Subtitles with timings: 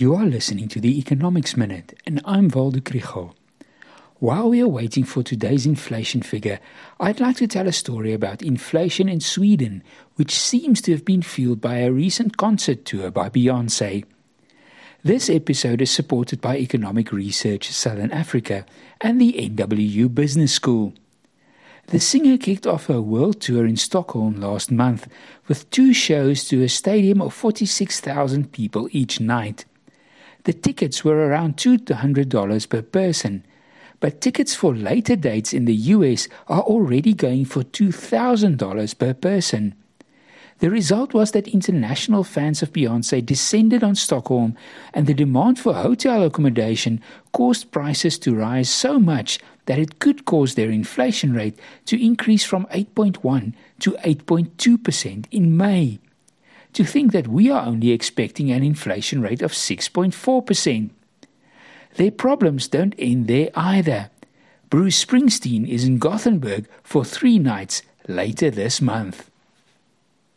[0.00, 3.34] You are listening to the Economics Minute, and I'm Waldo Krugell.
[4.18, 6.58] While we are waiting for today's inflation figure,
[6.98, 9.82] I'd like to tell a story about inflation in Sweden,
[10.14, 14.06] which seems to have been fueled by a recent concert tour by Beyonce.
[15.04, 18.64] This episode is supported by Economic Research Southern Africa
[19.02, 20.94] and the NWU Business School.
[21.88, 25.08] The singer kicked off her world tour in Stockholm last month
[25.46, 29.66] with two shows to a stadium of 46,000 people each night.
[30.44, 33.44] The tickets were around $200 per person,
[34.00, 39.74] but tickets for later dates in the US are already going for $2,000 per person.
[40.60, 44.56] The result was that international fans of Beyonce descended on Stockholm,
[44.92, 47.00] and the demand for hotel accommodation
[47.32, 52.44] caused prices to rise so much that it could cause their inflation rate to increase
[52.44, 55.98] from 8.1 to 8.2% in May
[56.72, 60.90] to think that we are only expecting an inflation rate of 6.4%.
[61.96, 64.10] Their problems don't end there either.
[64.68, 69.30] Bruce Springsteen is in Gothenburg for three nights later this month.